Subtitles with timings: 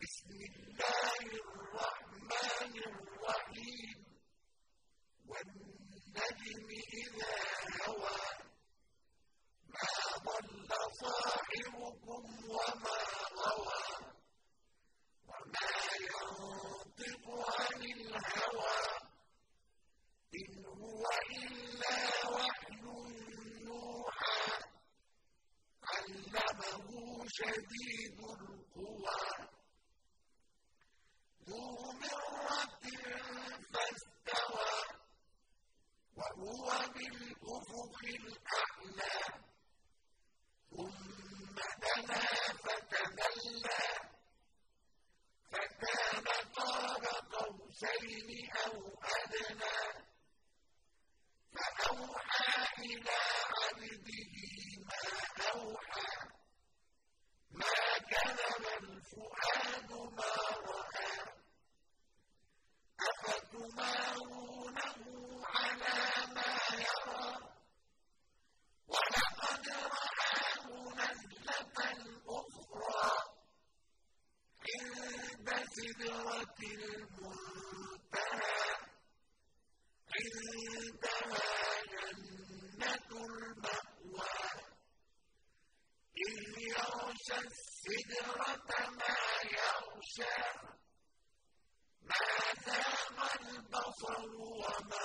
[0.00, 4.04] بسم الله الرحمن الرحيم
[5.26, 6.68] والنجم
[7.02, 7.59] إذا
[48.20, 49.76] الليل أو أدنى
[51.54, 53.16] فأوحى إلى
[53.62, 54.29] عبده
[94.02, 94.99] وَبَصَرُ وَمَا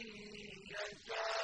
[0.00, 1.37] يشاء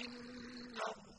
[0.00, 1.09] إن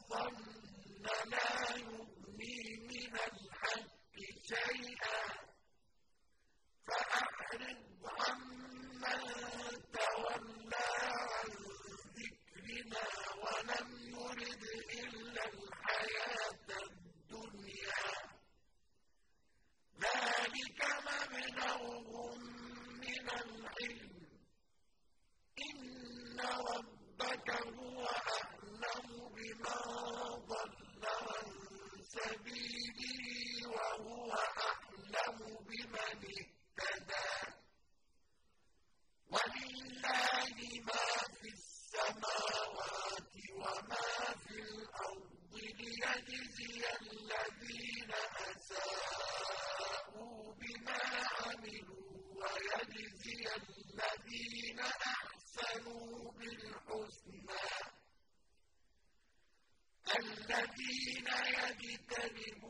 [61.71, 62.60] فاجتنبوا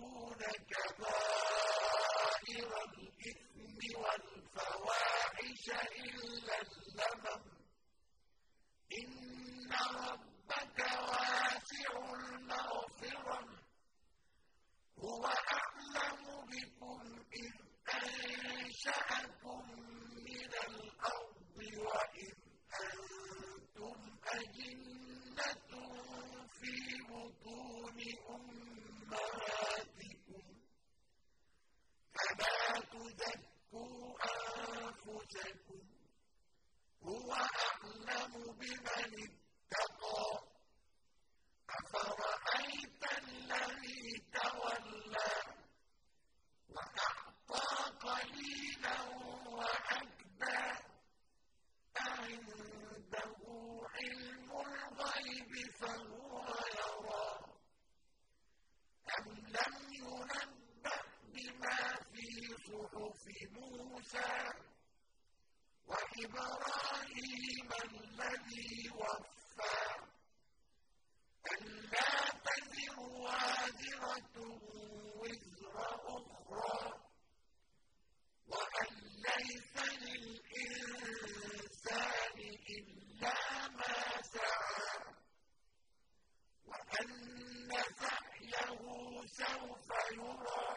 [33.72, 35.84] وَقُوا أَنفُسَكُمْ
[37.04, 40.40] هُوَ أَعْلَمُ بِمَنِ اتَّقَىٰ.
[41.70, 45.34] أَفَرَأَيْتَ الَّذِي تَوَلَّىٰ
[46.70, 49.21] وَأَعْطَىٰ قَلِيلًا
[66.22, 70.00] إِبْرَاهِيمَ الَّذِي وَفَّىٰ.
[71.52, 72.14] أَلَّا
[72.46, 74.36] تَزِرُ وَازِرَةٌ
[75.20, 75.76] وِزْرَ
[76.08, 76.94] أُخْرَىٰ.
[78.48, 78.94] وَأَن
[79.28, 80.78] لَّيْسَ لِلْإِنسَانِ
[82.70, 85.02] إِلَّا مَا سَعَىٰ.
[86.68, 88.82] وَأَنَّ سَعْيَهُ
[89.28, 90.71] سَوْفَ يُرَىٰ.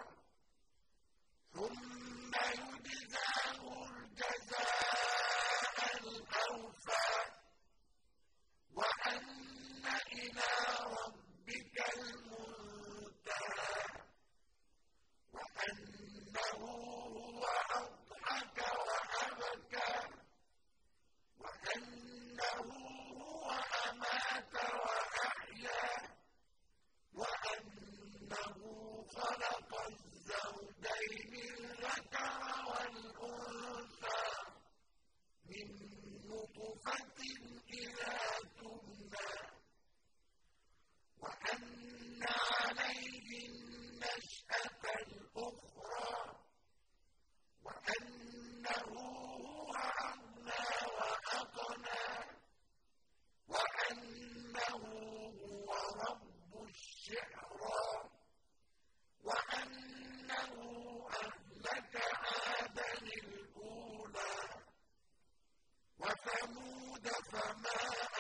[57.15, 58.11] الشِّعْرَىٰ
[59.25, 60.53] وَأَنَّهُ
[61.23, 64.37] أَهْلَكَ عَادًا الْأُولَىٰ
[65.99, 68.14] وَثَمُودَ فَمَا